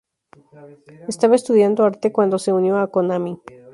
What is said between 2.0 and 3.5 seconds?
cuando se unió a Konami.